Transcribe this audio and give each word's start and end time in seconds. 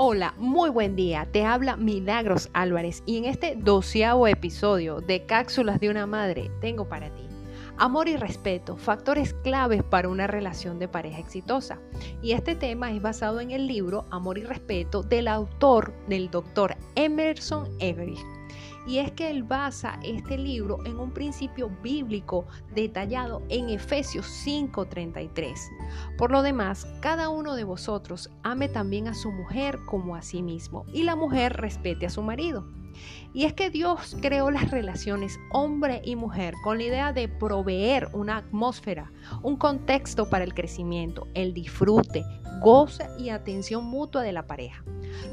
Hola, 0.00 0.32
muy 0.38 0.70
buen 0.70 0.94
día. 0.94 1.26
Te 1.32 1.44
habla 1.44 1.76
Milagros 1.76 2.50
Álvarez 2.52 3.02
y 3.04 3.16
en 3.16 3.24
este 3.24 3.56
doceavo 3.56 4.28
episodio 4.28 5.00
de 5.00 5.26
Cápsulas 5.26 5.80
de 5.80 5.90
una 5.90 6.06
Madre 6.06 6.52
tengo 6.60 6.88
para 6.88 7.12
ti 7.12 7.24
amor 7.78 8.08
y 8.08 8.16
respeto, 8.16 8.76
factores 8.76 9.34
claves 9.34 9.82
para 9.82 10.08
una 10.08 10.28
relación 10.28 10.78
de 10.78 10.86
pareja 10.86 11.18
exitosa. 11.18 11.80
Y 12.22 12.32
este 12.32 12.54
tema 12.54 12.92
es 12.92 13.02
basado 13.02 13.40
en 13.40 13.50
el 13.50 13.66
libro 13.66 14.04
Amor 14.10 14.38
y 14.38 14.44
Respeto 14.44 15.02
del 15.02 15.26
autor 15.26 15.92
del 16.08 16.30
doctor 16.30 16.76
Emerson 16.94 17.68
Everett 17.80 18.37
y 18.88 18.98
es 18.98 19.12
que 19.12 19.30
él 19.30 19.42
basa 19.42 20.00
este 20.02 20.38
libro 20.38 20.78
en 20.86 20.98
un 20.98 21.12
principio 21.12 21.70
bíblico 21.82 22.46
detallado 22.74 23.42
en 23.50 23.68
Efesios 23.68 24.26
5:33. 24.26 25.70
Por 26.16 26.30
lo 26.30 26.40
demás, 26.40 26.86
cada 27.00 27.28
uno 27.28 27.54
de 27.54 27.64
vosotros 27.64 28.30
ame 28.42 28.68
también 28.68 29.06
a 29.06 29.14
su 29.14 29.30
mujer 29.30 29.78
como 29.84 30.16
a 30.16 30.22
sí 30.22 30.42
mismo 30.42 30.86
y 30.92 31.02
la 31.02 31.16
mujer 31.16 31.52
respete 31.58 32.06
a 32.06 32.10
su 32.10 32.22
marido. 32.22 32.66
Y 33.34 33.44
es 33.44 33.52
que 33.52 33.70
Dios 33.70 34.16
creó 34.20 34.50
las 34.50 34.70
relaciones 34.70 35.38
hombre 35.52 36.00
y 36.04 36.16
mujer 36.16 36.54
con 36.64 36.78
la 36.78 36.84
idea 36.84 37.12
de 37.12 37.28
proveer 37.28 38.08
una 38.12 38.38
atmósfera, 38.38 39.12
un 39.42 39.56
contexto 39.56 40.28
para 40.30 40.44
el 40.44 40.54
crecimiento, 40.54 41.26
el 41.34 41.52
disfrute, 41.54 42.24
goce 42.60 43.06
y 43.18 43.28
atención 43.28 43.84
mutua 43.84 44.22
de 44.22 44.32
la 44.32 44.46
pareja. 44.46 44.82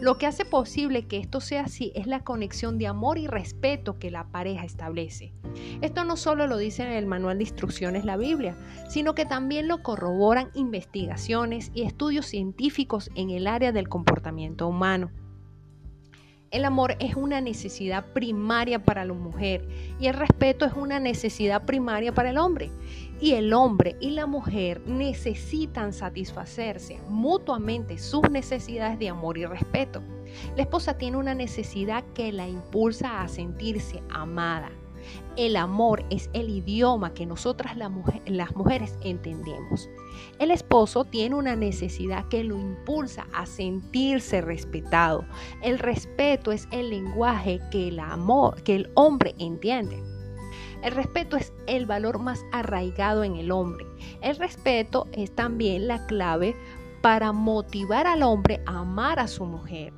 Lo 0.02 0.18
que 0.18 0.26
hace 0.26 0.46
posible 0.46 1.08
que 1.08 1.18
esto 1.18 1.42
sea 1.42 1.64
así 1.64 1.92
es 1.96 2.08
la 2.08 2.24
conexión 2.24 2.78
de 2.78 2.88
amor 2.88 3.18
y 3.18 3.28
respeto 3.28 3.98
que 4.00 4.12
la 4.12 4.26
pareja 4.28 4.66
establece. 4.66 5.34
Esto 5.82 6.04
no 6.06 6.18
solo 6.18 6.48
lo 6.48 6.58
dice 6.58 6.84
en 6.84 6.92
el 6.92 7.06
manual 7.06 7.38
de 7.38 7.44
instrucciones 7.44 8.06
la 8.06 8.18
Biblia, 8.18 8.56
sino 8.90 9.16
que 9.16 9.26
también 9.26 9.68
lo 9.68 9.84
corroboran 9.84 10.50
investigaciones 10.54 11.72
y 11.74 11.84
estudios 11.84 12.26
científicos 12.26 13.10
en 13.16 13.30
el 13.30 13.48
área 13.48 13.72
del 13.72 13.90
comportamiento 13.90 14.68
humano. 14.68 15.12
El 16.56 16.64
amor 16.64 16.96
es 17.00 17.18
una 17.18 17.42
necesidad 17.42 18.14
primaria 18.14 18.82
para 18.82 19.04
la 19.04 19.12
mujer 19.12 19.68
y 20.00 20.08
el 20.08 20.14
respeto 20.14 20.64
es 20.64 20.72
una 20.72 21.02
necesidad 21.02 21.66
primaria 21.66 22.14
para 22.14 22.30
el 22.30 22.38
hombre. 22.38 22.72
Y 23.20 23.34
el 23.34 23.52
hombre 23.52 23.98
y 24.00 24.12
la 24.12 24.26
mujer 24.26 24.80
necesitan 24.88 25.92
satisfacerse 25.92 26.98
mutuamente 27.10 27.98
sus 27.98 28.30
necesidades 28.30 28.98
de 29.00 29.10
amor 29.10 29.38
y 29.38 29.46
respeto. 29.46 30.02
La 30.56 30.64
esposa 30.64 30.98
tiene 30.98 31.18
una 31.18 31.36
necesidad 31.36 32.06
que 32.14 32.32
la 32.32 32.48
impulsa 32.48 33.22
a 33.22 33.28
sentirse 33.28 34.02
amada, 34.10 34.72
el 35.38 35.56
amor 35.56 36.06
es 36.10 36.30
el 36.34 36.50
idioma 36.50 37.14
que 37.14 37.26
nosotras 37.26 37.76
las 37.78 38.56
mujeres 38.56 38.98
entendemos. 39.02 39.90
El 40.40 40.52
esposo 40.52 41.06
tiene 41.06 41.36
una 41.36 41.56
necesidad 41.56 42.28
que 42.30 42.44
lo 42.44 42.58
impulsa 42.58 43.28
a 43.34 43.46
sentirse 43.46 44.42
respetado. 44.42 45.26
El 45.62 45.80
respeto 45.80 46.52
es 46.52 46.68
el 46.72 46.90
lenguaje 46.90 47.60
que 47.72 47.90
el 47.90 48.00
amor, 48.00 48.62
que 48.64 48.76
el 48.76 48.92
hombre 48.96 49.36
entiende. 49.38 50.02
El 50.84 50.92
respeto 50.92 51.36
es 51.36 51.52
el 51.68 51.86
valor 51.86 52.20
más 52.20 52.46
arraigado 52.52 53.24
en 53.24 53.36
el 53.36 53.52
hombre. 53.52 53.86
El 54.22 54.36
respeto 54.36 55.08
es 55.14 55.34
también 55.34 55.88
la 55.88 56.06
clave 56.06 56.56
para 57.02 57.32
motivar 57.32 58.08
al 58.08 58.24
hombre 58.24 58.62
a 58.66 58.80
amar 58.80 59.20
a 59.20 59.28
su 59.28 59.46
mujer. 59.46 59.94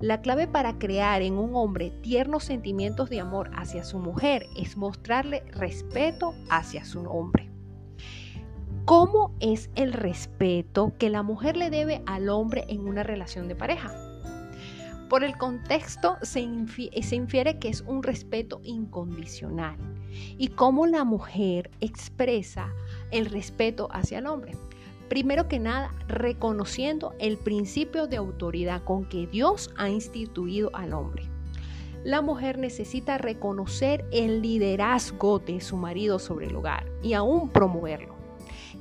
La 0.00 0.20
clave 0.20 0.46
para 0.46 0.78
crear 0.78 1.22
en 1.22 1.36
un 1.38 1.56
hombre 1.56 1.90
tiernos 2.02 2.44
sentimientos 2.44 3.10
de 3.10 3.18
amor 3.18 3.50
hacia 3.56 3.82
su 3.82 3.98
mujer 3.98 4.46
es 4.56 4.76
mostrarle 4.76 5.42
respeto 5.50 6.34
hacia 6.50 6.84
su 6.84 7.00
hombre. 7.00 7.50
¿Cómo 8.84 9.34
es 9.40 9.70
el 9.74 9.92
respeto 9.92 10.92
que 10.98 11.10
la 11.10 11.24
mujer 11.24 11.56
le 11.56 11.68
debe 11.68 12.02
al 12.06 12.28
hombre 12.28 12.64
en 12.68 12.86
una 12.86 13.02
relación 13.02 13.48
de 13.48 13.56
pareja? 13.56 13.92
Por 15.08 15.24
el 15.24 15.36
contexto 15.36 16.16
se, 16.22 16.40
infiere 16.40 17.58
que 17.58 17.68
es 17.68 17.80
un 17.80 18.04
respeto 18.04 18.60
incondicional 18.62 19.76
y 20.38 20.48
cómo 20.48 20.86
la 20.86 21.02
mujer 21.02 21.70
expresa 21.80 22.72
el 23.10 23.26
respeto 23.26 23.88
hacia 23.90 24.18
el 24.18 24.26
hombre. 24.26 24.52
Primero 25.08 25.48
que 25.48 25.58
nada, 25.58 25.94
reconociendo 26.06 27.14
el 27.18 27.38
principio 27.38 28.06
de 28.06 28.16
autoridad 28.16 28.84
con 28.84 29.08
que 29.08 29.26
Dios 29.26 29.70
ha 29.76 29.88
instituido 29.88 30.70
al 30.74 30.92
hombre. 30.92 31.30
La 32.04 32.20
mujer 32.20 32.58
necesita 32.58 33.18
reconocer 33.18 34.04
el 34.12 34.42
liderazgo 34.42 35.38
de 35.38 35.60
su 35.60 35.76
marido 35.76 36.18
sobre 36.18 36.46
el 36.46 36.56
hogar 36.56 36.86
y 37.02 37.14
aún 37.14 37.48
promoverlo. 37.50 38.14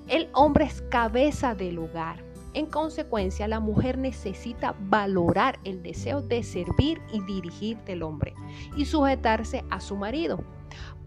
El 0.08 0.30
hombre 0.34 0.66
es 0.66 0.82
cabeza 0.84 1.56
del 1.56 1.80
hogar. 1.80 2.24
En 2.54 2.66
consecuencia, 2.66 3.48
la 3.48 3.60
mujer 3.60 3.98
necesita 3.98 4.76
valorar 4.80 5.60
el 5.64 5.82
deseo 5.82 6.22
de 6.22 6.44
servir 6.44 7.02
y 7.12 7.22
dirigir 7.22 7.78
del 7.80 8.04
hombre 8.04 8.34
y 8.76 8.86
sujetarse 8.86 9.64
a 9.70 9.80
su 9.80 9.96
marido. 9.96 10.40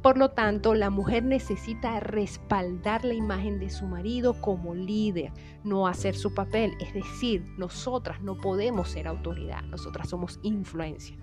Por 0.03 0.17
lo 0.17 0.31
tanto, 0.31 0.75
la 0.75 0.89
mujer 0.89 1.25
necesita 1.25 2.01
respaldar 2.01 3.05
la 3.05 3.13
imagen 3.13 3.59
de 3.59 3.69
su 3.69 3.87
marido 3.87 4.41
como 4.41 4.75
líder, 4.75 5.31
no 5.63 5.87
hacer 5.87 6.15
su 6.15 6.33
papel. 6.35 6.73
Es 6.81 6.95
decir, 6.95 7.45
nosotras 7.59 8.23
no 8.23 8.39
podemos 8.39 8.89
ser 8.89 9.07
autoridad, 9.07 9.63
nosotras 9.65 10.09
somos 10.09 10.41
influencia. 10.43 11.17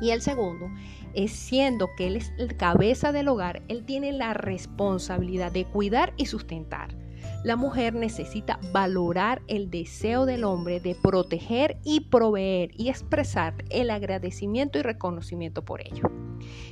Y 0.00 0.10
el 0.10 0.22
segundo 0.22 0.70
es 1.14 1.32
siendo 1.32 1.88
que 1.96 2.06
él 2.06 2.16
es 2.16 2.32
el 2.38 2.56
cabeza 2.56 3.10
del 3.10 3.28
hogar, 3.28 3.62
él 3.68 3.84
tiene 3.84 4.12
la 4.12 4.34
responsabilidad 4.34 5.50
de 5.50 5.64
cuidar 5.64 6.12
y 6.16 6.26
sustentar. 6.26 6.96
La 7.42 7.56
mujer 7.56 7.94
necesita 7.94 8.60
valorar 8.72 9.42
el 9.48 9.70
deseo 9.70 10.26
del 10.26 10.44
hombre 10.44 10.80
de 10.80 10.94
proteger 10.94 11.78
y 11.84 12.00
proveer 12.00 12.70
y 12.76 12.88
expresar 12.88 13.54
el 13.70 13.90
agradecimiento 13.90 14.78
y 14.78 14.82
reconocimiento 14.82 15.64
por 15.64 15.80
ello. 15.80 16.23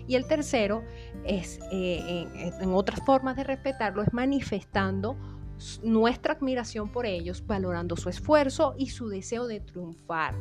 Y 0.06 0.16
el 0.16 0.26
tercero 0.26 0.82
es, 1.24 1.60
eh, 1.70 2.26
en, 2.60 2.72
otras 2.72 3.00
formas 3.04 3.36
de 3.36 3.44
respetarlo, 3.44 4.02
es 4.02 4.12
manifestando 4.12 5.16
nuestra 5.82 6.34
admiración 6.34 6.90
por 6.90 7.06
ellos, 7.06 7.46
valorando 7.46 7.96
su 7.96 8.08
esfuerzo 8.08 8.74
y 8.76 8.88
su 8.90 9.08
deseo 9.08 9.46
de 9.46 9.60
triunfar. 9.60 10.34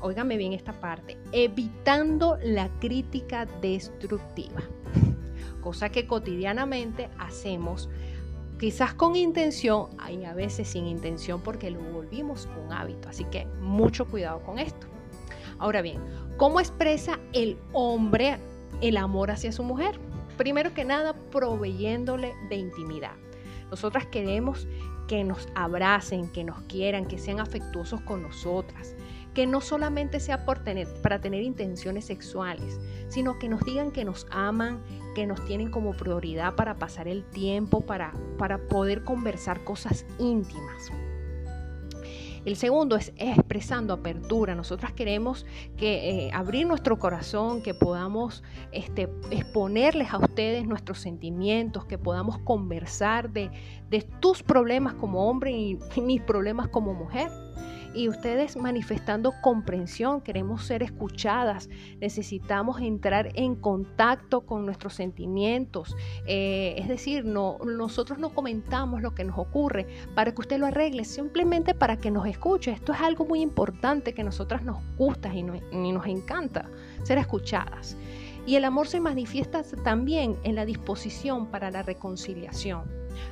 Óigame 0.00 0.36
bien 0.36 0.52
esta 0.52 0.72
parte, 0.72 1.16
evitando 1.32 2.38
la 2.42 2.68
crítica 2.78 3.46
destructiva, 3.60 4.62
cosa 5.60 5.90
que 5.90 6.06
cotidianamente 6.06 7.08
hacemos, 7.18 7.88
quizás 8.58 8.94
con 8.94 9.16
intención 9.16 9.88
y 10.08 10.24
a 10.24 10.34
veces 10.34 10.68
sin 10.68 10.86
intención 10.86 11.40
porque 11.40 11.70
lo 11.70 11.80
volvimos 11.80 12.48
un 12.64 12.72
hábito, 12.72 13.08
así 13.08 13.24
que 13.24 13.46
mucho 13.60 14.06
cuidado 14.06 14.40
con 14.42 14.58
esto. 14.58 14.86
Ahora 15.58 15.82
bien, 15.82 16.00
¿cómo 16.36 16.58
expresa 16.60 17.20
el 17.32 17.56
hombre 17.72 18.38
el 18.82 18.98
amor 18.98 19.30
hacia 19.30 19.52
su 19.52 19.62
mujer. 19.62 19.98
Primero 20.36 20.74
que 20.74 20.84
nada, 20.84 21.14
proveyéndole 21.30 22.34
de 22.50 22.56
intimidad. 22.56 23.14
Nosotras 23.70 24.06
queremos 24.06 24.66
que 25.08 25.24
nos 25.24 25.48
abracen, 25.54 26.30
que 26.30 26.44
nos 26.44 26.60
quieran, 26.62 27.06
que 27.06 27.18
sean 27.18 27.40
afectuosos 27.40 28.00
con 28.02 28.22
nosotras, 28.22 28.94
que 29.34 29.46
no 29.46 29.60
solamente 29.60 30.20
sea 30.20 30.44
por 30.44 30.58
tener, 30.58 30.88
para 31.02 31.20
tener 31.20 31.42
intenciones 31.42 32.04
sexuales, 32.04 32.80
sino 33.08 33.38
que 33.38 33.48
nos 33.48 33.62
digan 33.62 33.92
que 33.92 34.04
nos 34.04 34.26
aman, 34.30 34.82
que 35.14 35.26
nos 35.26 35.44
tienen 35.44 35.70
como 35.70 35.92
prioridad 35.92 36.54
para 36.54 36.76
pasar 36.76 37.08
el 37.08 37.24
tiempo, 37.24 37.80
para, 37.80 38.12
para 38.38 38.58
poder 38.58 39.04
conversar 39.04 39.64
cosas 39.64 40.06
íntimas. 40.18 40.90
El 42.44 42.56
segundo 42.56 42.96
es 42.96 43.12
expresando 43.16 43.94
apertura. 43.94 44.54
Nosotras 44.54 44.92
queremos 44.92 45.46
que 45.76 46.26
eh, 46.26 46.30
abrir 46.32 46.66
nuestro 46.66 46.98
corazón, 46.98 47.62
que 47.62 47.72
podamos 47.72 48.42
este, 48.72 49.08
exponerles 49.30 50.12
a 50.12 50.18
ustedes 50.18 50.66
nuestros 50.66 50.98
sentimientos, 50.98 51.84
que 51.84 51.98
podamos 51.98 52.38
conversar 52.38 53.30
de, 53.30 53.50
de 53.90 54.02
tus 54.20 54.42
problemas 54.42 54.94
como 54.94 55.28
hombre 55.28 55.52
y 55.52 55.78
mis 56.00 56.20
problemas 56.20 56.68
como 56.68 56.94
mujer 56.94 57.30
y 57.94 58.08
ustedes 58.08 58.56
manifestando 58.56 59.32
comprensión, 59.42 60.20
queremos 60.20 60.64
ser 60.64 60.82
escuchadas, 60.82 61.68
necesitamos 62.00 62.80
entrar 62.80 63.30
en 63.34 63.54
contacto 63.54 64.42
con 64.42 64.64
nuestros 64.66 64.94
sentimientos, 64.94 65.96
eh, 66.26 66.74
es 66.78 66.88
decir, 66.88 67.24
no, 67.24 67.58
nosotros 67.64 68.18
no 68.18 68.30
comentamos 68.30 69.02
lo 69.02 69.14
que 69.14 69.24
nos 69.24 69.38
ocurre 69.38 69.86
para 70.14 70.32
que 70.32 70.40
usted 70.40 70.58
lo 70.58 70.66
arregle, 70.66 71.04
simplemente 71.04 71.74
para 71.74 71.98
que 71.98 72.10
nos 72.10 72.26
escuche. 72.26 72.72
Esto 72.72 72.92
es 72.92 73.00
algo 73.00 73.24
muy 73.24 73.40
importante 73.40 74.14
que 74.14 74.22
a 74.22 74.24
nosotras 74.24 74.62
nos 74.62 74.78
gusta 74.96 75.34
y, 75.34 75.40
y 75.40 75.92
nos 75.92 76.06
encanta, 76.06 76.68
ser 77.02 77.18
escuchadas. 77.18 77.96
Y 78.44 78.56
el 78.56 78.64
amor 78.64 78.88
se 78.88 79.00
manifiesta 79.00 79.62
también 79.84 80.36
en 80.42 80.56
la 80.56 80.64
disposición 80.64 81.46
para 81.46 81.70
la 81.70 81.82
reconciliación, 81.82 82.82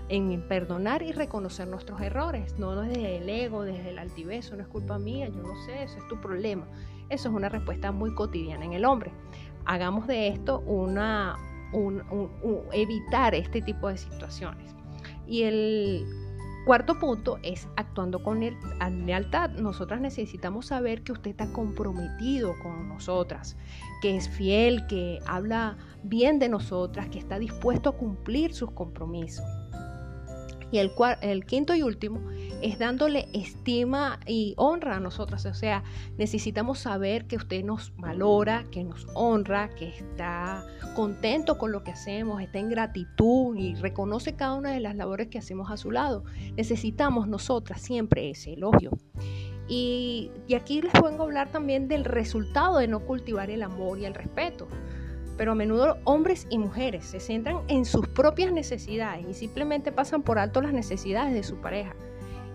en 0.09 0.47
perdonar 0.49 1.03
y 1.03 1.12
reconocer 1.12 1.69
nuestros 1.69 2.00
errores, 2.00 2.59
no 2.59 2.75
desde 2.77 3.19
el 3.19 3.29
ego, 3.29 3.65
desde 3.65 3.91
el 3.91 3.99
altivez, 3.99 4.50
no 4.53 4.61
es 4.61 4.69
culpa 4.69 4.99
mía, 4.99 5.29
yo 5.29 5.43
no 5.43 5.55
sé, 5.67 5.82
eso 5.82 5.99
es 5.99 6.09
tu 6.09 6.21
problema. 6.21 6.67
Eso 7.09 7.29
es 7.29 7.35
una 7.35 7.49
respuesta 7.49 7.91
muy 7.93 8.15
cotidiana 8.15 8.65
en 8.65 8.73
el 8.73 8.85
hombre. 8.85 9.12
Hagamos 9.65 10.06
de 10.06 10.29
esto 10.29 10.61
una, 10.61 11.37
evitar 12.73 13.35
este 13.35 13.62
tipo 13.62 13.88
de 13.88 13.97
situaciones. 13.97 14.75
Y 15.27 15.43
el 15.43 16.06
Cuarto 16.67 16.99
punto 16.99 17.38
es 17.43 17.67
actuando 17.77 18.23
con 18.23 18.41
lealtad. 19.06 19.50
Nosotras 19.50 20.00
necesitamos 20.00 20.67
saber 20.67 21.03
que 21.03 21.12
usted 21.12 21.31
está 21.31 21.50
comprometido 21.53 22.55
con 22.62 22.87
nosotras, 22.88 23.56
que 24.03 24.15
es 24.15 24.29
fiel, 24.29 24.87
que 24.87 25.21
habla 25.27 25.79
bien 26.03 26.38
de 26.38 26.50
nosotras, 26.50 27.09
que 27.09 27.19
está 27.19 27.38
dispuesto 27.38 27.91
a 27.91 27.97
cumplir 27.97 28.53
sus 28.53 28.71
compromisos. 28.73 29.47
Y 30.72 30.78
el, 30.78 30.93
el 31.22 31.44
quinto 31.44 31.75
y 31.75 31.82
último 31.82 32.20
es 32.62 32.78
dándole 32.78 33.28
estima 33.32 34.20
y 34.26 34.55
honra 34.56 34.96
a 34.96 35.00
nosotras. 35.00 35.46
O 35.46 35.55
sea, 35.55 35.82
necesitamos 36.19 36.78
saber 36.78 37.26
que 37.26 37.37
usted 37.37 37.64
nos 37.64 37.94
valora, 37.96 38.64
que 38.70 38.84
nos 38.84 39.06
honra, 39.14 39.70
que 39.70 39.88
está 39.88 40.64
contento 40.94 41.58
con 41.58 41.72
lo 41.72 41.82
que 41.82 41.93
hacemos, 41.93 42.43
está 42.43 42.58
en 42.58 42.69
gratitud 42.69 43.56
y 43.56 43.75
reconoce 43.75 44.34
cada 44.34 44.55
una 44.55 44.72
de 44.72 44.81
las 44.81 44.94
labores 44.94 45.28
que 45.28 45.38
hacemos 45.38 45.70
a 45.70 45.76
su 45.76 45.90
lado. 45.90 46.25
Necesitamos 46.56 47.28
nosotras 47.28 47.81
siempre 47.81 48.31
ese 48.31 48.55
elogio. 48.55 48.90
Y, 49.69 50.32
y 50.49 50.55
aquí 50.55 50.82
les 50.82 50.93
vengo 50.94 51.22
a 51.22 51.26
hablar 51.26 51.52
también 51.52 51.87
del 51.87 52.05
resultado 52.05 52.78
de 52.78 52.88
no 52.88 53.06
cultivar 53.06 53.50
el 53.50 53.62
amor 53.62 53.99
y 54.00 54.05
el 54.05 54.14
respeto 54.14 54.67
pero 55.40 55.52
a 55.52 55.54
menudo 55.54 55.96
hombres 56.04 56.46
y 56.50 56.58
mujeres 56.58 57.06
se 57.06 57.19
centran 57.19 57.62
en 57.69 57.87
sus 57.87 58.06
propias 58.08 58.52
necesidades 58.52 59.25
y 59.26 59.32
simplemente 59.32 59.90
pasan 59.90 60.22
por 60.22 60.38
alto 60.38 60.60
las 60.60 60.75
necesidades 60.75 61.32
de 61.32 61.42
su 61.42 61.56
pareja. 61.62 61.96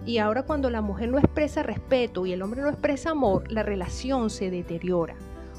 Y 0.05 0.19
ahora 0.19 0.43
cuando 0.43 0.69
la 0.69 0.81
mujer 0.81 1.09
no 1.09 1.17
expresa 1.17 1.63
respeto 1.63 2.27
y 2.27 2.33
el 2.33 2.43
hombre 2.43 2.61
no 2.61 2.69
expresa 2.69 3.09
amor, 3.09 3.51
la 3.51 3.63
relación 3.63 4.29
se 4.29 4.51
deteriora. 4.51 5.15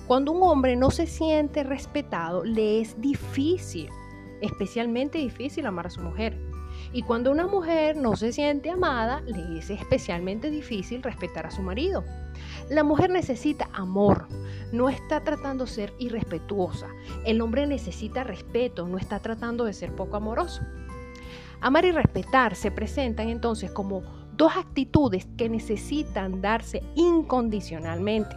Cuando 0.07 0.31
un 0.31 0.43
hombre 0.45 0.77
no 0.77 0.93
se 0.93 1.09
siente 1.09 1.65
respetado, 1.65 2.45
le 2.45 2.81
es 2.81 2.95
difícil, 3.01 3.89
especialmente 4.41 5.19
difícil 5.19 5.67
amar 5.67 5.89
a 5.89 5.91
su 5.91 6.03
mujer. 6.03 6.39
Y 6.93 7.03
cuando 7.03 7.33
una 7.33 7.49
mujer 7.49 7.97
no 7.97 8.15
se 8.15 8.33
siente 8.33 8.71
amada, 8.71 9.21
le 9.23 9.59
es 9.59 9.69
especialmente 9.71 10.49
difícil 10.49 11.03
respetar 11.03 11.45
a 11.45 11.51
su 11.51 11.63
marido. 11.63 12.05
La 12.69 12.83
mujer 12.83 13.11
necesita 13.11 13.69
amor, 13.73 14.27
no 14.73 14.89
está 14.89 15.21
tratando 15.21 15.67
de 15.67 15.71
ser 15.71 15.95
irrespetuosa. 15.99 16.89
El 17.25 17.41
hombre 17.41 17.65
necesita 17.67 18.25
respeto, 18.25 18.89
no 18.89 18.99
está 18.99 19.21
tratando 19.21 19.65
de 19.65 19.73
ser 19.73 19.95
poco 19.95 20.17
amoroso. 20.17 20.63
Amar 21.61 21.85
y 21.85 21.93
respetar 21.93 22.57
se 22.57 22.73
presentan 22.73 23.29
entonces 23.29 23.71
como 23.71 24.03
dos 24.37 24.57
actitudes 24.57 25.29
que 25.37 25.49
necesitan 25.49 26.43
darse 26.43 26.83
incondicionalmente. 26.97 28.35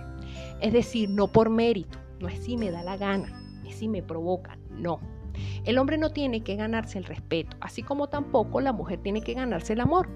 Es 0.62 0.74
decir, 0.74 1.10
no 1.10 1.28
por 1.28 1.50
mérito, 1.50 1.98
no 2.20 2.28
es 2.28 2.40
si 2.44 2.56
me 2.56 2.70
da 2.70 2.84
la 2.84 2.98
gana, 2.98 3.62
es 3.68 3.78
si 3.78 3.88
me 3.88 4.04
provoca, 4.04 4.60
no. 4.70 5.00
El 5.66 5.78
hombre 5.80 5.98
no 5.98 6.12
tiene 6.12 6.44
que 6.44 6.56
ganarse 6.56 7.00
el 7.00 7.06
respeto, 7.06 7.58
así 7.62 7.82
como 7.82 8.10
tampoco 8.10 8.62
la 8.62 8.74
mujer 8.74 9.00
tiene 9.02 9.22
que 9.22 9.34
ganarse 9.34 9.74
el 9.74 9.82
amor. 9.82 10.08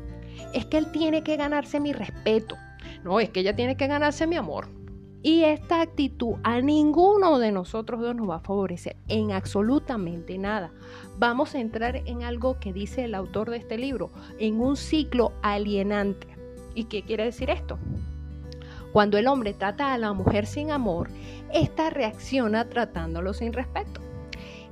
Es 0.54 0.66
que 0.66 0.78
él 0.78 0.92
tiene 0.92 1.24
que 1.24 1.36
ganarse 1.36 1.80
mi 1.80 1.94
respeto, 1.94 2.56
no, 3.04 3.20
es 3.20 3.30
que 3.30 3.42
ella 3.42 3.56
tiene 3.56 3.78
que 3.78 3.88
ganarse 3.88 4.28
mi 4.28 4.36
amor. 4.36 4.68
Y 5.26 5.44
esta 5.46 5.80
actitud 5.80 6.36
a 6.44 6.60
ninguno 6.60 7.40
de 7.40 7.54
nosotros 7.54 8.02
dos 8.02 8.14
nos 8.14 8.30
va 8.30 8.36
a 8.36 8.40
favorecer 8.42 8.98
en 9.08 9.32
absolutamente 9.32 10.38
nada. 10.38 10.72
Vamos 11.18 11.56
a 11.56 11.60
entrar 11.60 11.96
en 11.96 12.24
algo 12.24 12.60
que 12.60 12.74
dice 12.74 13.06
el 13.06 13.16
autor 13.16 13.50
de 13.50 13.58
este 13.58 13.78
libro, 13.78 14.12
en 14.38 14.60
un 14.60 14.76
ciclo 14.76 15.32
alienante. 15.42 16.28
¿Y 16.76 16.86
qué 16.86 17.04
quiere 17.04 17.24
decir 17.24 17.50
esto? 17.50 17.80
Cuando 18.92 19.18
el 19.18 19.28
hombre 19.28 19.54
trata 19.54 19.94
a 19.94 19.98
la 19.98 20.12
mujer 20.12 20.46
sin 20.46 20.72
amor, 20.72 21.10
ésta 21.54 21.90
reacciona 21.90 22.68
tratándolo 22.68 23.34
sin 23.34 23.54
respeto. 23.54 24.02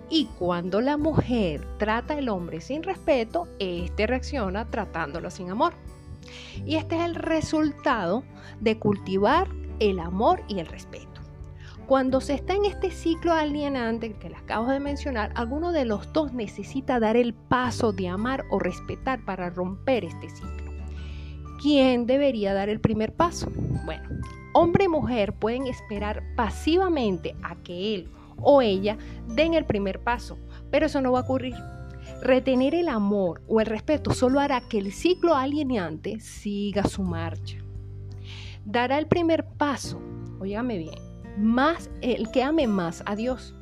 Y 0.09 0.25
cuando 0.37 0.81
la 0.81 0.97
mujer 0.97 1.65
trata 1.77 2.15
al 2.15 2.27
hombre 2.27 2.59
sin 2.59 2.83
respeto, 2.83 3.47
éste 3.57 4.05
reacciona 4.05 4.65
tratándolo 4.69 5.31
sin 5.31 5.49
amor. 5.49 5.73
Y 6.65 6.75
este 6.75 6.97
es 6.97 7.03
el 7.03 7.15
resultado 7.15 8.23
de 8.59 8.77
cultivar 8.77 9.47
el 9.79 9.99
amor 9.99 10.43
y 10.47 10.59
el 10.59 10.67
respeto. 10.67 11.21
Cuando 11.87 12.21
se 12.21 12.35
está 12.35 12.53
en 12.53 12.65
este 12.65 12.91
ciclo 12.91 13.33
alienante 13.33 14.13
que 14.13 14.29
les 14.29 14.37
acabo 14.39 14.67
de 14.67 14.79
mencionar, 14.79 15.33
alguno 15.35 15.71
de 15.71 15.83
los 15.83 16.13
dos 16.13 16.31
necesita 16.31 16.99
dar 16.99 17.17
el 17.17 17.33
paso 17.33 17.91
de 17.91 18.07
amar 18.07 18.45
o 18.49 18.59
respetar 18.59 19.25
para 19.25 19.49
romper 19.49 20.05
este 20.05 20.29
ciclo. 20.29 20.71
¿Quién 21.61 22.05
debería 22.05 22.53
dar 22.53 22.69
el 22.69 22.79
primer 22.79 23.13
paso? 23.13 23.51
Bueno, 23.85 24.07
hombre 24.53 24.85
y 24.85 24.87
mujer 24.87 25.33
pueden 25.33 25.67
esperar 25.67 26.23
pasivamente 26.35 27.35
a 27.43 27.55
que 27.57 27.95
él 27.95 28.09
o 28.37 28.61
ella 28.61 28.97
den 29.27 29.53
el 29.53 29.65
primer 29.65 29.99
paso, 29.99 30.37
pero 30.71 30.85
eso 30.85 31.01
no 31.01 31.11
va 31.11 31.19
a 31.19 31.23
ocurrir. 31.23 31.55
Retener 32.21 32.75
el 32.75 32.87
amor 32.87 33.41
o 33.47 33.59
el 33.59 33.65
respeto 33.65 34.13
solo 34.13 34.39
hará 34.39 34.61
que 34.61 34.77
el 34.77 34.91
ciclo 34.91 35.35
alienante 35.35 36.19
siga 36.19 36.83
su 36.83 37.03
marcha 37.03 37.57
dará 38.65 38.97
el 38.97 39.07
primer 39.07 39.45
paso, 39.45 40.01
óigame 40.39 40.77
bien, 40.77 40.99
más 41.37 41.89
el 42.01 42.29
que 42.31 42.43
ame 42.43 42.67
más 42.67 43.03
a 43.05 43.15
Dios. 43.15 43.55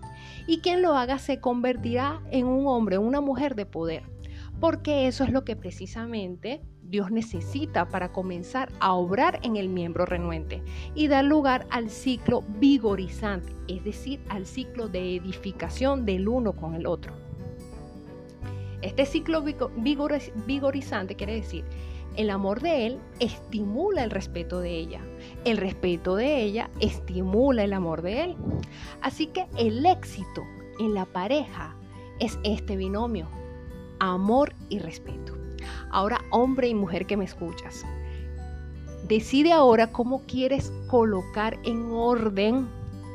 Y 0.47 0.61
quien 0.61 0.81
lo 0.81 0.95
haga 0.95 1.19
se 1.19 1.39
convertirá 1.39 2.21
en 2.31 2.47
un 2.47 2.67
hombre 2.67 2.97
o 2.97 3.01
una 3.01 3.21
mujer 3.21 3.55
de 3.55 3.65
poder, 3.65 4.03
porque 4.59 5.07
eso 5.07 5.23
es 5.23 5.31
lo 5.31 5.45
que 5.45 5.55
precisamente 5.55 6.61
Dios 6.81 7.11
necesita 7.11 7.87
para 7.87 8.11
comenzar 8.11 8.71
a 8.79 8.93
obrar 8.93 9.39
en 9.43 9.57
el 9.57 9.69
miembro 9.69 10.07
renuente 10.07 10.63
y 10.95 11.07
dar 11.07 11.23
lugar 11.23 11.67
al 11.69 11.91
ciclo 11.91 12.43
vigorizante, 12.59 13.55
es 13.67 13.83
decir, 13.83 14.19
al 14.29 14.47
ciclo 14.47 14.87
de 14.87 15.15
edificación 15.15 16.05
del 16.05 16.27
uno 16.27 16.53
con 16.53 16.73
el 16.73 16.87
otro. 16.87 17.28
Este 18.81 19.05
ciclo 19.05 19.43
vigorizante 19.43 21.15
quiere 21.15 21.35
decir 21.35 21.65
el 22.15 22.29
amor 22.31 22.59
de 22.61 22.85
él 22.85 22.99
estimula 23.19 24.03
el 24.03 24.11
respeto 24.11 24.59
de 24.59 24.71
ella. 24.71 24.99
El 25.45 25.57
respeto 25.57 26.15
de 26.15 26.41
ella 26.41 26.69
estimula 26.79 27.63
el 27.63 27.73
amor 27.73 28.01
de 28.01 28.23
él. 28.23 28.35
Así 29.01 29.27
que 29.27 29.47
el 29.57 29.85
éxito 29.85 30.43
en 30.79 30.93
la 30.93 31.05
pareja 31.05 31.75
es 32.19 32.37
este 32.43 32.75
binomio, 32.75 33.29
amor 33.99 34.53
y 34.69 34.79
respeto. 34.79 35.37
Ahora, 35.91 36.19
hombre 36.31 36.67
y 36.67 36.75
mujer 36.75 37.05
que 37.05 37.15
me 37.15 37.25
escuchas, 37.25 37.85
decide 39.07 39.53
ahora 39.53 39.91
cómo 39.91 40.23
quieres 40.25 40.73
colocar 40.87 41.57
en 41.63 41.91
orden 41.91 42.67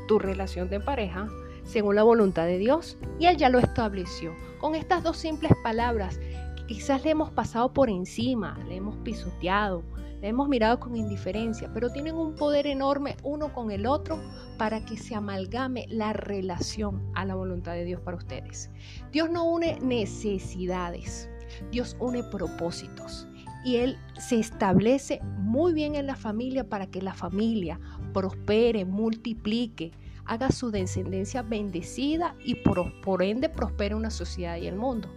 tu 0.08 0.18
relación 0.18 0.68
de 0.68 0.80
pareja 0.80 1.28
según 1.64 1.96
la 1.96 2.02
voluntad 2.02 2.46
de 2.46 2.58
Dios. 2.58 2.96
Y 3.18 3.26
Él 3.26 3.36
ya 3.36 3.48
lo 3.48 3.58
estableció. 3.58 4.34
Con 4.60 4.74
estas 4.74 5.02
dos 5.02 5.16
simples 5.16 5.52
palabras, 5.62 6.18
Quizás 6.66 7.04
le 7.04 7.10
hemos 7.10 7.30
pasado 7.30 7.74
por 7.74 7.90
encima, 7.90 8.58
le 8.66 8.76
hemos 8.76 8.96
pisoteado, 8.98 9.82
le 10.22 10.28
hemos 10.28 10.48
mirado 10.48 10.80
con 10.80 10.96
indiferencia, 10.96 11.70
pero 11.74 11.92
tienen 11.92 12.14
un 12.14 12.36
poder 12.36 12.66
enorme 12.66 13.18
uno 13.22 13.52
con 13.52 13.70
el 13.70 13.84
otro 13.84 14.18
para 14.56 14.82
que 14.82 14.96
se 14.96 15.14
amalgame 15.14 15.84
la 15.90 16.14
relación 16.14 17.02
a 17.14 17.26
la 17.26 17.34
voluntad 17.34 17.72
de 17.72 17.84
Dios 17.84 18.00
para 18.00 18.16
ustedes. 18.16 18.70
Dios 19.12 19.28
no 19.28 19.44
une 19.44 19.78
necesidades, 19.80 21.28
Dios 21.70 21.98
une 22.00 22.22
propósitos 22.22 23.28
y 23.62 23.76
Él 23.76 23.98
se 24.18 24.40
establece 24.40 25.20
muy 25.36 25.74
bien 25.74 25.96
en 25.96 26.06
la 26.06 26.16
familia 26.16 26.66
para 26.66 26.86
que 26.86 27.02
la 27.02 27.12
familia 27.12 27.78
prospere, 28.14 28.86
multiplique, 28.86 29.92
haga 30.26 30.50
su 30.50 30.70
descendencia 30.70 31.42
bendecida 31.42 32.34
y 32.40 32.56
por, 32.56 33.22
ende 33.22 33.48
prospere 33.48 33.94
una 33.94 34.10
sociedad 34.10 34.56
y 34.56 34.66
el 34.66 34.76
mundo. 34.76 35.08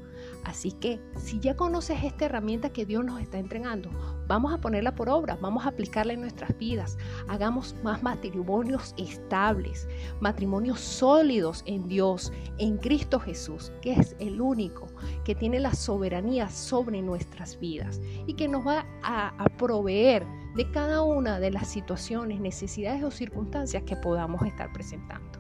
Así 0.44 0.72
que 0.72 1.00
si 1.18 1.40
ya 1.40 1.56
conoces 1.56 2.04
esta 2.04 2.26
herramienta 2.26 2.72
que 2.72 2.86
Dios 2.86 3.04
nos 3.04 3.20
está 3.20 3.38
entregando, 3.38 3.90
vamos 4.28 4.54
a 4.54 4.60
ponerla 4.60 4.96
por 4.96 5.10
obra, 5.10 5.38
vamos 5.42 5.66
a 5.66 5.70
aplicarla 5.70 6.14
en 6.14 6.22
nuestras 6.22 6.58
vidas. 6.58 6.98
Hagamos 7.28 7.76
más 7.84 8.02
matrimonios 8.02 8.96
estables, 8.98 9.88
matrimonios 10.22 10.80
sólidos 10.80 11.64
en 11.66 11.88
Dios, 11.88 12.32
en 12.58 12.78
Cristo 12.78 13.20
Jesús, 13.20 13.72
que 13.82 13.94
es 13.94 14.16
el 14.20 14.40
único 14.40 14.88
que 15.26 15.36
tiene 15.36 15.60
la 15.60 15.74
soberanía 15.74 16.50
sobre 16.50 17.02
nuestras 17.02 17.60
vidas 17.60 18.00
y 18.26 18.34
que 18.34 18.48
nos 18.48 18.66
va 18.66 18.86
a 19.04 19.46
proveer 19.58 20.26
de 20.58 20.70
cada 20.72 21.04
una 21.04 21.40
de 21.40 21.52
las 21.52 21.68
situaciones, 21.68 22.42
necesidades 22.42 23.04
o 23.04 23.12
circunstancias 23.12 23.84
que 23.84 23.96
podamos 23.96 24.42
estar 24.42 24.74
presentando. 24.74 25.40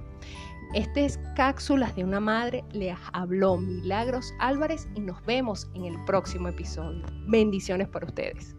Este 0.74 1.06
es 1.06 1.20
Cápsulas 1.36 1.96
de 1.96 2.04
una 2.04 2.20
Madre, 2.20 2.64
les 2.72 2.96
habló 3.14 3.58
Milagros 3.58 4.34
Álvarez 4.40 4.88
y 4.96 5.00
nos 5.00 5.26
vemos 5.26 5.70
en 5.74 5.86
el 5.86 5.96
próximo 6.06 6.50
episodio. 6.50 7.04
Bendiciones 7.28 7.88
para 7.88 8.06
ustedes. 8.06 8.56